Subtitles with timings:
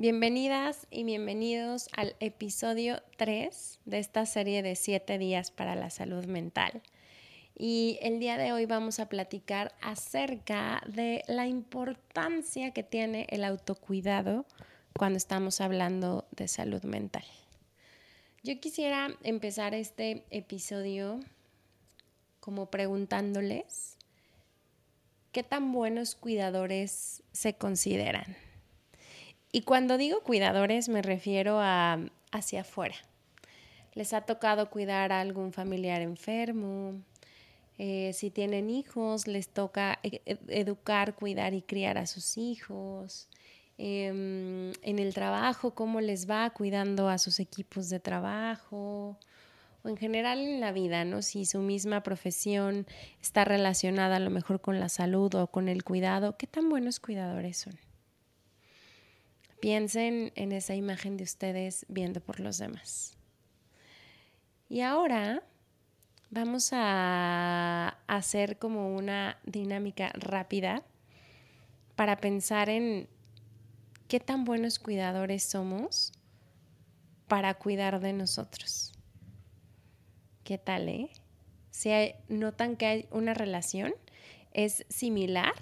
[0.00, 6.24] Bienvenidas y bienvenidos al episodio 3 de esta serie de 7 días para la salud
[6.24, 6.80] mental.
[7.54, 13.44] Y el día de hoy vamos a platicar acerca de la importancia que tiene el
[13.44, 14.46] autocuidado
[14.98, 17.24] cuando estamos hablando de salud mental.
[18.42, 21.20] Yo quisiera empezar este episodio
[22.40, 23.98] como preguntándoles
[25.30, 28.34] qué tan buenos cuidadores se consideran.
[29.52, 31.98] Y cuando digo cuidadores me refiero a
[32.30, 32.94] hacia afuera.
[33.94, 37.02] Les ha tocado cuidar a algún familiar enfermo.
[37.78, 43.28] Eh, si tienen hijos, les toca e, e, educar, cuidar y criar a sus hijos.
[43.78, 49.18] Em, en el trabajo, cómo les va cuidando a sus equipos de trabajo.
[49.82, 51.22] O en general en la vida, ¿no?
[51.22, 52.86] Si su misma profesión
[53.22, 57.00] está relacionada a lo mejor con la salud o con el cuidado, ¿qué tan buenos
[57.00, 57.89] cuidadores son?
[59.60, 63.16] Piensen en esa imagen de ustedes viendo por los demás.
[64.68, 65.42] Y ahora
[66.30, 70.82] vamos a hacer como una dinámica rápida
[71.96, 73.08] para pensar en
[74.08, 76.12] qué tan buenos cuidadores somos
[77.28, 78.92] para cuidar de nosotros.
[80.42, 81.10] ¿Qué tal, eh?
[81.70, 81.90] Si
[82.28, 83.92] notan que hay una relación,
[84.52, 85.52] es similar,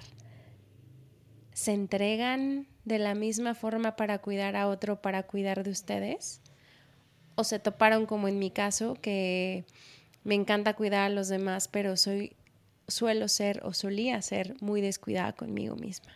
[1.59, 6.41] se entregan de la misma forma para cuidar a otro, para cuidar de ustedes?
[7.35, 9.65] ¿O se toparon como en mi caso, que
[10.23, 12.37] me encanta cuidar a los demás, pero soy,
[12.87, 16.13] suelo ser o solía ser muy descuidada conmigo misma?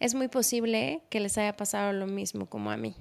[0.00, 2.96] Es muy posible que les haya pasado lo mismo como a mí.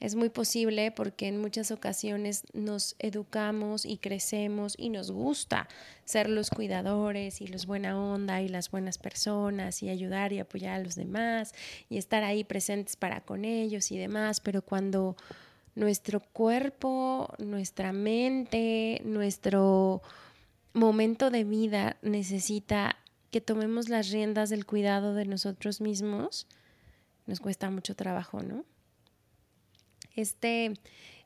[0.00, 5.68] Es muy posible porque en muchas ocasiones nos educamos y crecemos y nos gusta
[6.04, 10.74] ser los cuidadores y los buena onda y las buenas personas y ayudar y apoyar
[10.74, 11.52] a los demás
[11.88, 15.16] y estar ahí presentes para con ellos y demás, pero cuando
[15.74, 20.02] nuestro cuerpo, nuestra mente, nuestro
[20.74, 22.96] momento de vida necesita
[23.32, 26.46] que tomemos las riendas del cuidado de nosotros mismos,
[27.26, 28.64] nos cuesta mucho trabajo, ¿no?
[30.18, 30.72] Este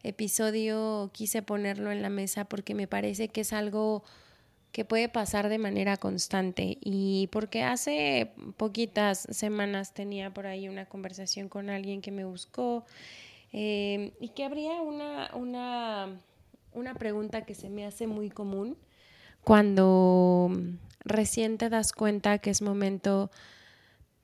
[0.03, 4.05] episodio quise ponerlo en la mesa porque me parece que es algo
[4.71, 10.85] que puede pasar de manera constante y porque hace poquitas semanas tenía por ahí una
[10.85, 12.85] conversación con alguien que me buscó
[13.55, 16.21] eh, y que habría una, una,
[16.75, 18.77] una pregunta que se me hace muy común
[19.43, 20.51] cuando
[21.01, 23.31] recién te das cuenta que es momento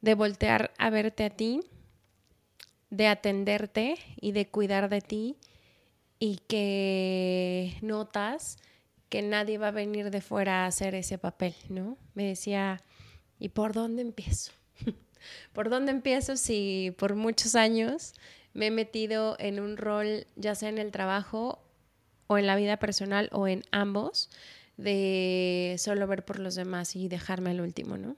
[0.02, 1.62] de voltear a verte a ti
[2.90, 5.36] de atenderte y de cuidar de ti
[6.18, 8.56] y que notas
[9.08, 11.96] que nadie va a venir de fuera a hacer ese papel, ¿no?
[12.14, 12.82] Me decía,
[13.38, 14.52] ¿y por dónde empiezo?
[15.52, 18.14] ¿Por dónde empiezo si por muchos años
[18.52, 21.62] me he metido en un rol, ya sea en el trabajo
[22.26, 24.30] o en la vida personal o en ambos,
[24.76, 28.16] de solo ver por los demás y dejarme al último, ¿no?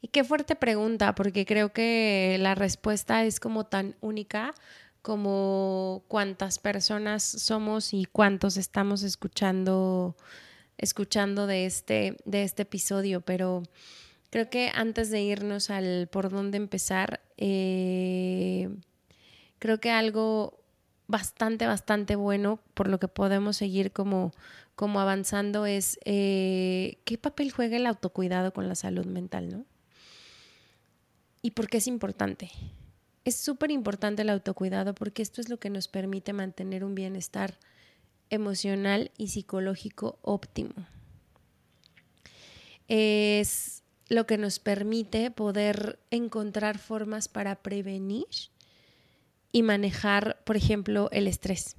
[0.00, 4.54] Y qué fuerte pregunta, porque creo que la respuesta es como tan única
[5.02, 10.16] como cuántas personas somos y cuántos estamos escuchando,
[10.76, 13.20] escuchando de, este, de este episodio.
[13.22, 13.62] Pero
[14.30, 18.68] creo que antes de irnos al por dónde empezar, eh,
[19.58, 20.60] creo que algo
[21.06, 24.32] bastante, bastante bueno por lo que podemos seguir como,
[24.76, 29.64] como avanzando es eh, qué papel juega el autocuidado con la salud mental, ¿no?
[31.48, 32.50] ¿Y por qué es importante?
[33.24, 37.58] Es súper importante el autocuidado porque esto es lo que nos permite mantener un bienestar
[38.28, 40.74] emocional y psicológico óptimo.
[42.86, 48.26] Es lo que nos permite poder encontrar formas para prevenir
[49.50, 51.76] y manejar, por ejemplo, el estrés.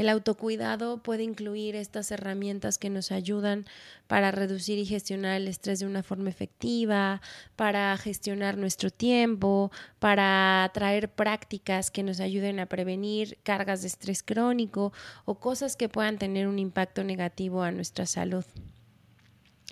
[0.00, 3.66] El autocuidado puede incluir estas herramientas que nos ayudan
[4.06, 7.20] para reducir y gestionar el estrés de una forma efectiva,
[7.54, 14.22] para gestionar nuestro tiempo, para traer prácticas que nos ayuden a prevenir cargas de estrés
[14.22, 14.94] crónico
[15.26, 18.46] o cosas que puedan tener un impacto negativo a nuestra salud.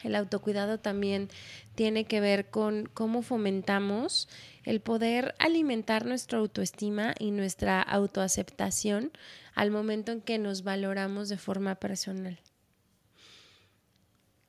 [0.03, 1.29] El autocuidado también
[1.75, 4.29] tiene que ver con cómo fomentamos
[4.65, 9.13] el poder alimentar nuestra autoestima y nuestra autoaceptación
[9.55, 12.39] al momento en que nos valoramos de forma personal.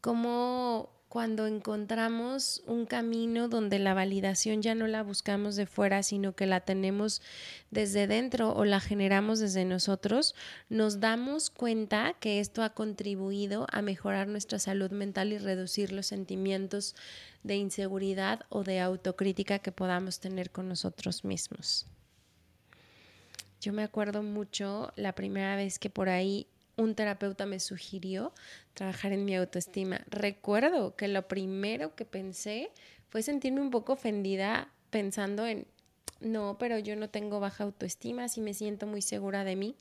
[0.02, 6.36] Cómo cuando encontramos un camino donde la validación ya no la buscamos de fuera, sino
[6.36, 7.24] que la tenemos
[7.72, 10.36] desde dentro o la generamos desde nosotros,
[10.70, 16.06] nos damos cuenta que esto ha contribuido a mejorar nuestra salud mental y reducir los
[16.06, 16.96] sentimientos
[17.42, 21.88] de inseguridad o de autocrítica que podamos tener con nosotros mismos.
[23.62, 26.48] Yo me acuerdo mucho la primera vez que por ahí
[26.80, 28.34] un terapeuta me sugirió
[28.74, 30.02] trabajar en mi autoestima.
[30.10, 32.72] Recuerdo que lo primero que pensé
[33.10, 35.68] fue sentirme un poco ofendida pensando en,
[36.22, 39.76] no, pero yo no tengo baja autoestima, si me siento muy segura de mí.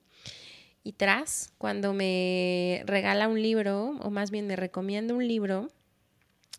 [0.85, 5.71] Y tras, cuando me regala un libro, o más bien me recomienda un libro,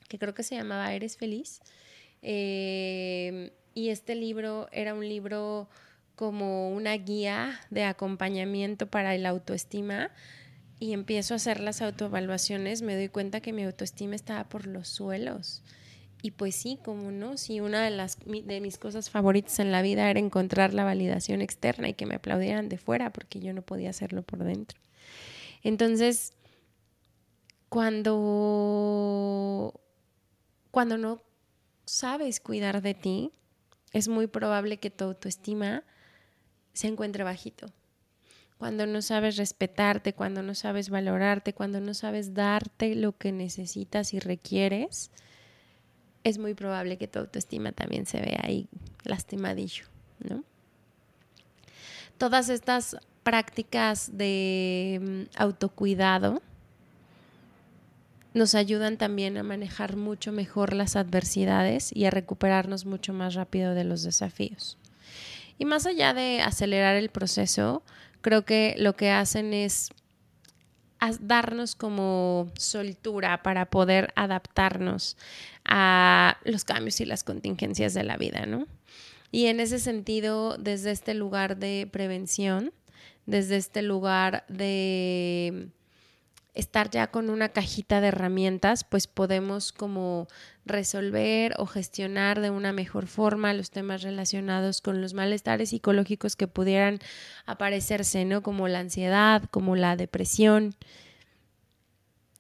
[0.08, 1.62] que creo que se llamaba Eres feliz,
[2.22, 5.70] eh, y este libro era un libro
[6.20, 10.12] como una guía de acompañamiento para la autoestima
[10.78, 14.90] y empiezo a hacer las autoevaluaciones, me doy cuenta que mi autoestima estaba por los
[14.90, 15.64] suelos.
[16.22, 19.82] Y pues sí, como no, si una de las de mis cosas favoritas en la
[19.82, 23.62] vida era encontrar la validación externa y que me aplaudieran de fuera porque yo no
[23.62, 24.78] podía hacerlo por dentro.
[25.64, 26.34] Entonces,
[27.70, 28.20] cuando
[30.72, 31.22] cuando no
[31.86, 33.32] sabes cuidar de ti,
[33.94, 35.86] es muy probable que tu autoestima
[36.80, 37.68] se encuentre bajito.
[38.58, 44.14] Cuando no sabes respetarte, cuando no sabes valorarte, cuando no sabes darte lo que necesitas
[44.14, 45.12] y requieres,
[46.24, 48.70] es muy probable que tu autoestima también se vea ahí
[49.04, 49.88] lastimadillo,
[50.20, 50.46] ¿no?
[52.18, 56.42] Todas estas prácticas de mm, autocuidado
[58.34, 63.74] nos ayudan también a manejar mucho mejor las adversidades y a recuperarnos mucho más rápido
[63.74, 64.78] de los desafíos.
[65.60, 67.84] Y más allá de acelerar el proceso,
[68.22, 69.90] creo que lo que hacen es
[71.20, 75.18] darnos como soltura para poder adaptarnos
[75.66, 78.68] a los cambios y las contingencias de la vida, ¿no?
[79.32, 82.72] Y en ese sentido, desde este lugar de prevención,
[83.26, 85.70] desde este lugar de
[86.60, 90.28] estar ya con una cajita de herramientas, pues podemos como
[90.66, 96.48] resolver o gestionar de una mejor forma los temas relacionados con los malestares psicológicos que
[96.48, 97.00] pudieran
[97.46, 98.44] aparecerse, ¿no?
[98.44, 100.76] Como la ansiedad, como la depresión.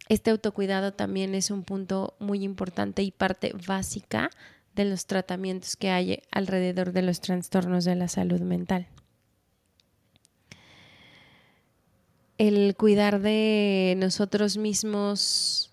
[0.07, 4.29] Este autocuidado también es un punto muy importante y parte básica
[4.75, 8.87] de los tratamientos que hay alrededor de los trastornos de la salud mental.
[12.39, 15.71] El cuidar de nosotros mismos,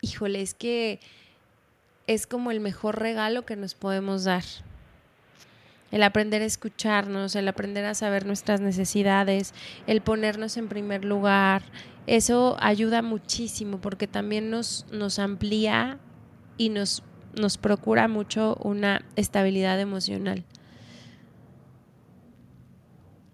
[0.00, 1.00] híjole, es que
[2.06, 4.44] es como el mejor regalo que nos podemos dar.
[5.90, 9.54] El aprender a escucharnos, el aprender a saber nuestras necesidades,
[9.88, 11.64] el ponernos en primer lugar,
[12.06, 15.98] eso ayuda muchísimo porque también nos, nos amplía
[16.58, 17.02] y nos,
[17.34, 20.44] nos procura mucho una estabilidad emocional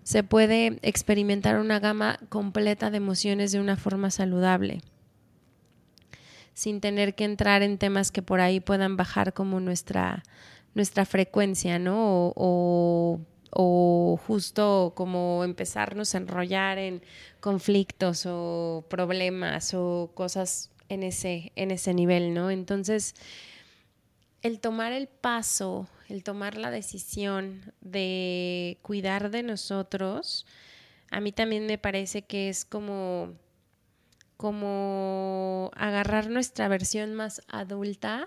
[0.09, 4.81] se puede experimentar una gama completa de emociones de una forma saludable,
[6.55, 10.23] sin tener que entrar en temas que por ahí puedan bajar como nuestra,
[10.75, 12.33] nuestra frecuencia, ¿no?
[12.37, 17.03] O, o justo como empezarnos a enrollar en
[17.41, 22.51] conflictos o problemas o cosas en ese, en ese nivel, ¿no?
[22.51, 23.15] Entonces,
[24.49, 30.47] el tomar el paso el tomar la decisión de cuidar de nosotros,
[31.11, 33.35] a mí también me parece que es como,
[34.37, 38.27] como agarrar nuestra versión más adulta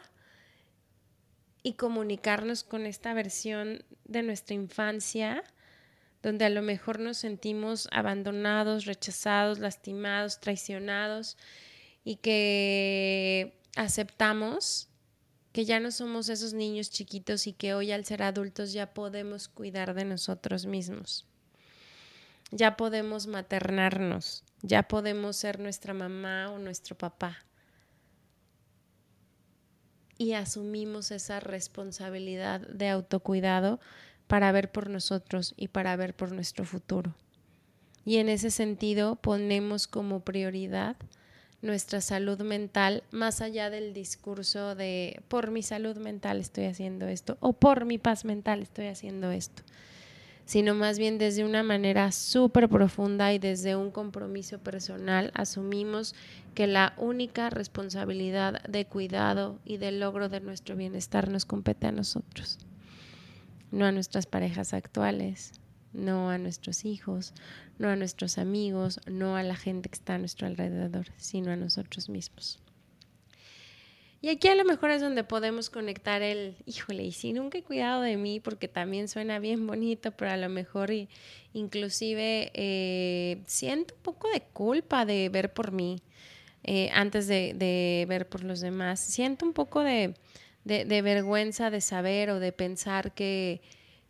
[1.64, 5.44] y comunicarnos con esta versión de nuestra infancia,
[6.22, 11.36] donde a lo mejor nos sentimos abandonados, rechazados, lastimados, traicionados
[12.04, 14.91] y que aceptamos
[15.52, 19.48] que ya no somos esos niños chiquitos y que hoy al ser adultos ya podemos
[19.48, 21.26] cuidar de nosotros mismos.
[22.52, 27.46] Ya podemos maternarnos, ya podemos ser nuestra mamá o nuestro papá.
[30.18, 33.80] Y asumimos esa responsabilidad de autocuidado
[34.28, 37.16] para ver por nosotros y para ver por nuestro futuro.
[38.06, 40.96] Y en ese sentido ponemos como prioridad
[41.62, 47.38] nuestra salud mental más allá del discurso de por mi salud mental estoy haciendo esto
[47.40, 49.64] o por mi paz mental estoy haciendo esto.
[50.46, 56.16] sino más bien desde una manera súper profunda y desde un compromiso personal asumimos
[56.56, 61.92] que la única responsabilidad de cuidado y de logro de nuestro bienestar nos compete a
[61.92, 62.58] nosotros,
[63.72, 65.61] no a nuestras parejas actuales,
[65.94, 67.34] no a nuestros hijos,
[67.78, 71.56] no a nuestros amigos, no a la gente que está a nuestro alrededor, sino a
[71.56, 72.60] nosotros mismos.
[74.24, 77.64] Y aquí a lo mejor es donde podemos conectar el, híjole, y si nunca he
[77.64, 80.92] cuidado de mí, porque también suena bien bonito, pero a lo mejor
[81.54, 86.04] inclusive eh, siento un poco de culpa de ver por mí
[86.64, 89.00] eh, antes de, ver por los demás.
[89.00, 90.14] Siento un poco de,
[90.66, 93.62] de, vergüenza de saber o de pensar que,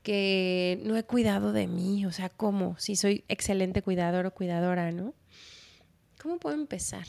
[0.03, 2.77] que no he cuidado de mí, o sea, ¿cómo?
[2.79, 5.13] Si soy excelente cuidador o cuidadora, ¿no?
[6.21, 7.05] ¿Cómo puedo empezar?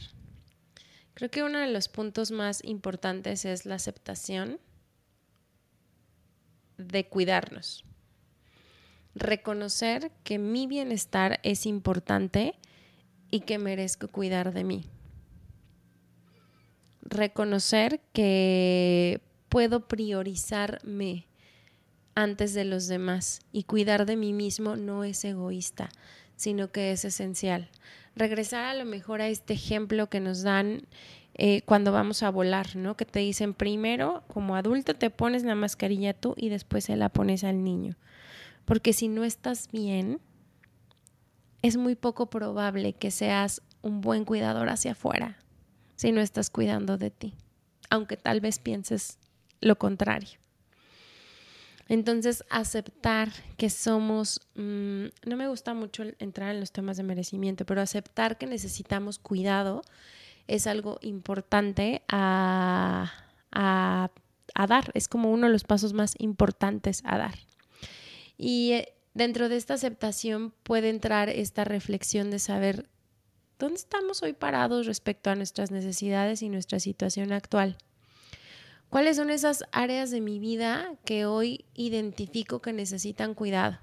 [1.14, 4.58] Creo que uno de los puntos más importantes es la aceptación
[6.78, 7.84] de cuidarnos.
[9.14, 12.54] Reconocer que mi bienestar es importante
[13.30, 14.84] y que merezco cuidar de mí.
[17.02, 19.20] Reconocer que
[19.50, 21.26] puedo priorizarme
[22.14, 25.90] antes de los demás y cuidar de mí mismo no es egoísta,
[26.37, 27.71] sino que es esencial
[28.14, 30.87] regresar a lo mejor a este ejemplo que nos dan
[31.35, 32.97] eh, cuando vamos a volar, ¿no?
[32.97, 37.09] Que te dicen primero, como adulto, te pones la mascarilla tú y después se la
[37.09, 37.97] pones al niño.
[38.64, 40.21] Porque si no estás bien,
[41.62, 45.38] es muy poco probable que seas un buen cuidador hacia afuera
[45.97, 47.35] si no estás cuidando de ti,
[47.88, 49.19] aunque tal vez pienses
[49.61, 50.41] lo contrario.
[51.92, 57.66] Entonces, aceptar que somos, mm, no me gusta mucho entrar en los temas de merecimiento,
[57.66, 59.82] pero aceptar que necesitamos cuidado
[60.46, 63.12] es algo importante a,
[63.52, 67.34] dar, es como uno de los pasos más importantes a dar.
[68.38, 72.88] Y eh, dentro de esta aceptación puede entrar esta reflexión de saber
[73.58, 77.76] dónde estamos hoy parados respecto a nuestras necesidades y nuestra situación actual.
[78.92, 83.78] ¿Cuáles son esas áreas de mi vida que hoy identifico que necesitan cuidado?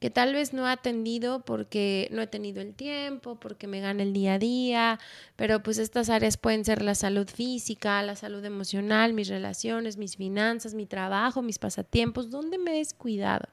[0.00, 4.02] Que tal vez no he atendido porque no he tenido el tiempo, porque me gana
[4.02, 4.98] el día a día,
[5.36, 10.16] pero pues estas áreas pueden ser la salud física, la salud emocional, mis relaciones, mis
[10.16, 12.28] finanzas, mi trabajo, mis pasatiempos.
[12.28, 13.48] ¿Dónde me he descuidado?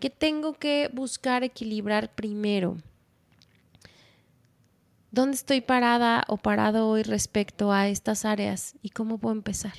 [0.00, 2.78] ¿Qué tengo que buscar equilibrar primero?
[5.12, 9.74] ¿Dónde estoy parada o parado hoy respecto a estas áreas y cómo puedo empezar?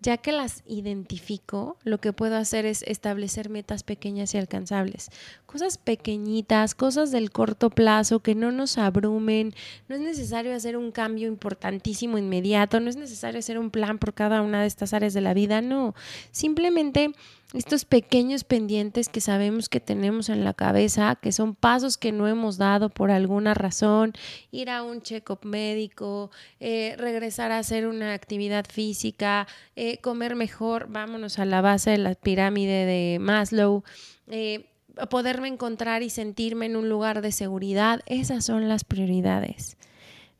[0.00, 5.10] Ya que las identifico, lo que puedo hacer es establecer metas pequeñas y alcanzables.
[5.44, 9.54] Cosas pequeñitas, cosas del corto plazo que no nos abrumen.
[9.88, 14.14] No es necesario hacer un cambio importantísimo inmediato, no es necesario hacer un plan por
[14.14, 15.96] cada una de estas áreas de la vida, no.
[16.30, 17.12] Simplemente
[17.54, 22.28] estos pequeños pendientes que sabemos que tenemos en la cabeza, que son pasos que no
[22.28, 24.12] hemos dado por alguna razón,
[24.50, 30.88] ir a un check-up médico, eh, regresar a hacer una actividad física, eh, comer mejor,
[30.90, 33.82] vámonos a la base de la pirámide de Maslow.
[34.26, 34.66] Eh,
[35.08, 39.78] poderme encontrar y sentirme en un lugar de seguridad, esas son las prioridades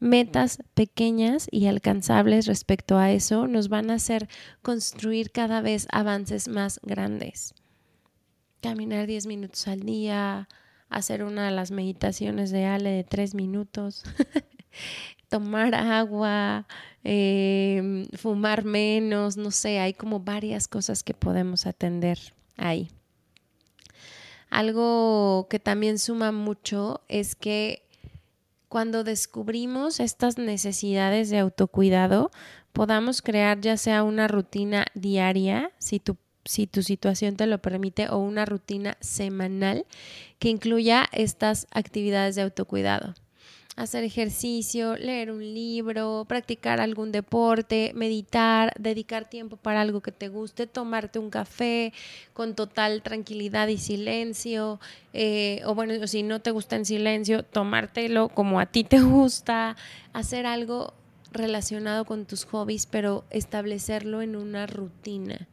[0.01, 4.29] metas pequeñas y alcanzables respecto a eso nos van a hacer
[4.63, 7.55] construir cada vez avances más grandes.
[8.61, 10.49] Caminar 10 minutos al día,
[10.89, 14.05] hacer una de las meditaciones de Ale de 3 minutos,
[15.29, 16.67] tomar agua,
[17.05, 22.19] em, fumar menos, no sé, hay como varias cosas que podemos atender
[22.57, 22.91] ahí.
[24.51, 27.88] Algo que también suma mucho es que
[28.69, 32.31] cuando descubrimos estas necesidades de autocuidado,
[32.73, 38.09] podamos crear ya sea una rutina diaria, si tu, si tu situación te lo permite,
[38.09, 39.87] o una rutina semanal
[40.39, 43.15] que incluya estas actividades de autocuidado
[43.79, 50.29] hacer ejercicio, leer un libro, practicar algún deporte, meditar, dedicar tiempo para algo que te
[50.29, 51.93] guste, tomarte un café
[52.35, 54.81] con total tranquilidad y silencio,
[55.13, 59.77] eh, o bueno, si no te gusta en silencio, tomártelo como a ti te gusta,
[60.13, 60.93] hacer algo
[61.31, 65.47] relacionado con tus hobbies, pero establecerlo en una rutina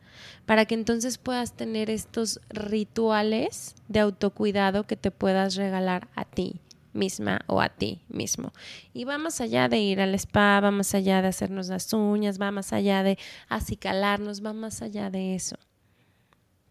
[0.48, 6.62] para que entonces puedas tener estos rituales de autocuidado que te puedas regalar a ti
[6.95, 8.53] misma o a ti mismo.
[8.93, 12.41] Y va más allá de ir al spa, va más allá de hacernos las uñas,
[12.41, 15.57] va más allá de acicalarnos, va más allá de eso.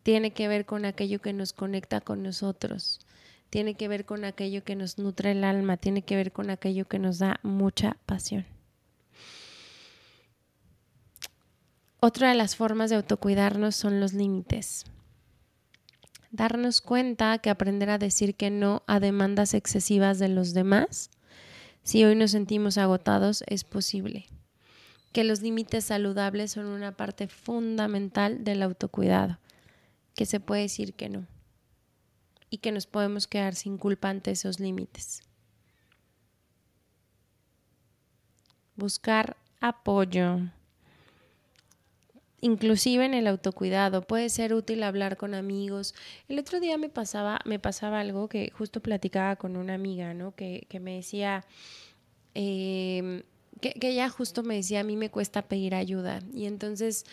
[0.02, 3.00] Tiene que ver con aquello que nos conecta con nosotros,
[3.50, 6.87] tiene que ver con aquello que nos nutre el alma, tiene que ver con aquello
[6.87, 8.47] que nos da mucha pasión.
[12.00, 14.85] Otra de las formas de autocuidarnos son los límites
[16.35, 21.11] darnos cuenta que aprender a decir que no a demandas excesivas de los demás,
[21.85, 24.26] si hoy nos sentimos agotados, es posible.
[25.12, 29.38] Que los límites saludables son una parte fundamental del autocuidado,
[30.17, 31.29] que se puede decir que no
[32.50, 35.23] y que nos podemos quedar sin culpa ante esos límites.
[38.75, 40.41] Buscar apoyo
[42.45, 44.03] inclusive en el autocuidado.
[44.03, 45.95] Puede ser útil hablar con amigos.
[46.29, 50.35] El otro día me pasaba, me pasaba algo que justo platicaba con una amiga, ¿no?
[50.35, 51.47] Que, que me decía,
[52.35, 53.23] em,
[53.63, 56.21] que, que ella justo me decía, a mí me cuesta pedir ayuda.
[56.35, 57.07] Y entonces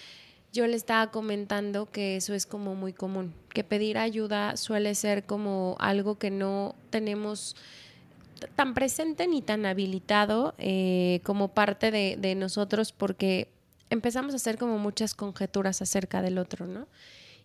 [0.51, 5.23] yo le estaba comentando que eso es como muy común, que pedir ayuda suele ser
[5.23, 7.55] como algo que no tenemos
[8.55, 13.47] tan presente ni tan habilitado eh, como parte de nosotros porque
[13.91, 16.87] empezamos a hacer como muchas conjeturas acerca del otro, ¿no?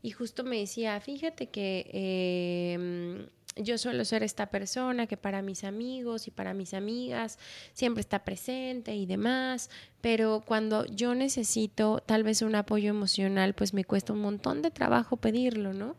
[0.01, 3.27] Y justo me decía, fíjate que em,
[3.57, 7.39] yo suelo ser esta persona que para mis amigos y para mis amigas
[7.73, 9.69] siempre está presente y demás,
[10.01, 14.71] pero cuando yo necesito tal vez un apoyo emocional, pues me cuesta un montón de
[14.71, 15.97] trabajo pedirlo, ¿no?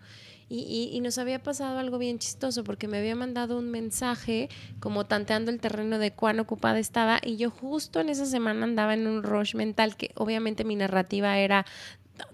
[0.50, 4.50] Y, nos había pasado algo bien chistoso porque me había mandado un mensaje
[4.80, 8.94] como tanteando el terreno de cuán ocupada estaba y yo justo en esa semana andaba
[8.94, 11.66] en un rush mental que obviamente mi narrativa era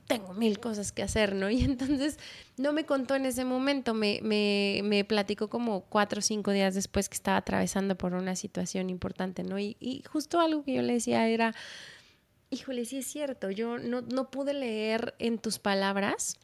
[0.08, 1.50] tengo mil cosas que hacer, ¿no?
[1.50, 2.20] Y entonces
[2.58, 6.76] no me contó en ese momento, me, me, me platicó como cuatro o cinco días
[6.76, 9.60] después que estaba atravesando por una situación importante, ¿no?
[9.60, 11.54] Y, y justo algo que yo le decía era,
[12.50, 16.38] híjole, sí es cierto, yo no, no pude leer en tus palabras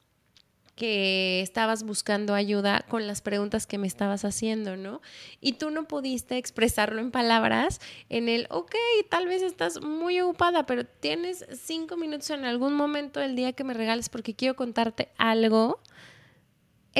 [0.80, 5.02] que estabas buscando ayuda con las preguntas que me estabas haciendo, ¿no?
[5.42, 8.74] Y tú no pudiste expresarlo en palabras en el, ok,
[9.10, 13.66] tal vez estás muy ocupada, pero tienes cinco minutos en algún momento del día que
[13.66, 15.82] me regales porque quiero contarte algo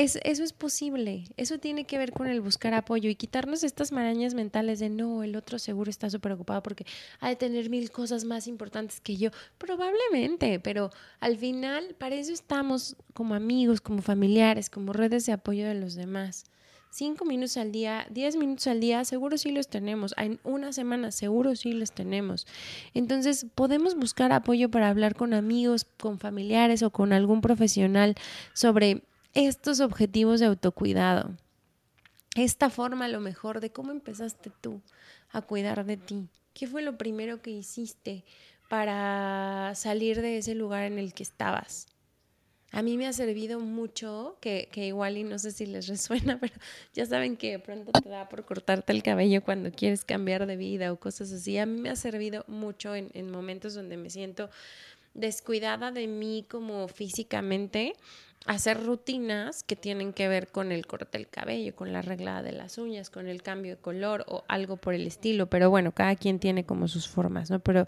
[0.00, 4.34] eso es posible, eso tiene que ver con el buscar apoyo y quitarnos estas marañas
[4.34, 6.86] mentales de no, el otro seguro está súper ocupado porque
[7.20, 9.30] ha de tener mil cosas más importantes que yo.
[9.58, 10.90] Probablemente, pero
[11.20, 15.94] al final para eso estamos como amigos, como familiares, como redes de apoyo de los
[15.94, 16.44] demás.
[16.92, 20.12] Cinco minutos al día, diez minutos al día, seguro sí los tenemos.
[20.16, 22.48] En una semana, seguro sí los tenemos.
[22.94, 28.16] Entonces, podemos buscar apoyo para hablar con amigos, con familiares o con algún profesional
[28.54, 31.36] sobre estos objetivos de autocuidado.
[32.36, 34.80] Esta forma lo mejor de cómo empezaste tú
[35.30, 36.28] a cuidar de ti.
[36.54, 38.24] ¿Qué fue lo primero que hiciste
[38.68, 41.86] para salir de ese lugar en el que estabas?
[42.72, 46.38] A mí me ha servido mucho, que, que, igual y no sé si les resuena,
[46.38, 46.54] pero
[46.94, 50.92] ya saben que pronto te da por cortarte el cabello cuando quieres cambiar de vida
[50.92, 51.58] o cosas así.
[51.58, 54.50] A mí me ha servido mucho en momentos donde me siento
[55.14, 57.94] descuidada de mí como físicamente,
[58.46, 62.52] hacer rutinas que tienen que ver con el corte del cabello, con la arreglada de
[62.52, 65.48] las uñas, con el cambio de color o algo por el estilo.
[65.48, 67.60] Pero bueno, cada quien tiene como sus formas, ¿no?
[67.60, 67.86] Pero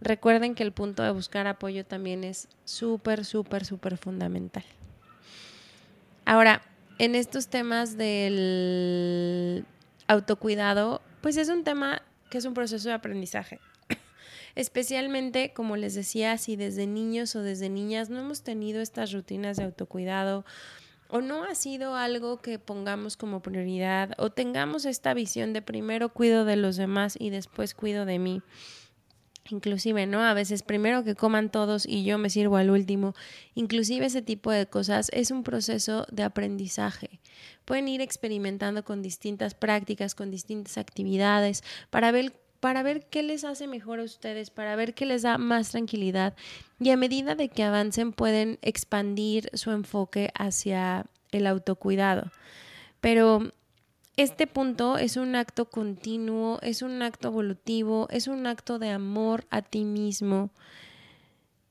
[0.00, 4.64] recuerden que el punto de buscar apoyo también es súper, súper, súper fundamental.
[6.26, 6.62] Ahora,
[6.98, 9.64] en estos temas del
[10.06, 13.60] autocuidado, pues es un tema que es un proceso de aprendizaje
[14.54, 19.56] especialmente, como les decía, si desde niños o desde niñas no hemos tenido estas rutinas
[19.56, 20.44] de autocuidado
[21.08, 26.08] o no ha sido algo que pongamos como prioridad o tengamos esta visión de primero
[26.08, 28.42] cuido de los demás y después cuido de mí.
[29.50, 30.22] Inclusive, ¿no?
[30.22, 33.14] A veces primero que coman todos y yo me sirvo al último.
[33.54, 37.20] Inclusive ese tipo de cosas es un proceso de aprendizaje.
[37.66, 42.32] Pueden ir experimentando con distintas prácticas, con distintas actividades para ver
[42.64, 46.32] para ver qué les hace mejor a ustedes, para ver qué les da más tranquilidad
[46.80, 52.32] y a medida de que avancen pueden expandir su enfoque hacia el autocuidado.
[53.02, 53.52] Pero
[54.16, 59.44] este punto es un acto continuo, es un acto evolutivo, es un acto de amor
[59.50, 60.48] a ti mismo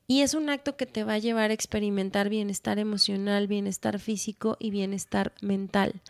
[0.06, 4.56] y es un acto que te va a llevar a experimentar bienestar emocional, bienestar físico
[4.60, 6.02] y bienestar mental.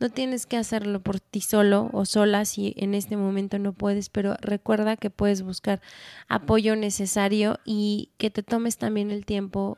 [0.00, 4.10] No tienes que hacerlo por ti solo o sola si en este momento no puedes,
[4.10, 5.80] pero recuerda que puedes buscar
[6.28, 9.76] apoyo necesario y que te tomes también el tiempo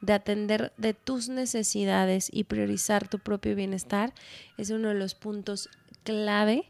[0.00, 4.12] de atender de tus necesidades y priorizar tu propio bienestar
[4.56, 5.68] es uno de los puntos
[6.04, 6.64] clave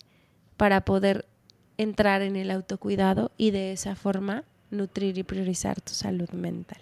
[0.56, 1.26] para poder
[1.76, 6.80] entrar en el autocuidado y de esa forma nutrir y priorizar tu salud mental.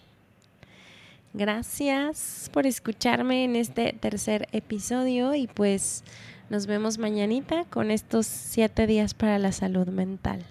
[1.35, 6.05] Gracias por escucharme en este tercer episodio y pues
[6.51, 10.45] nos vemos mañanita con estos siete días para la salud mental.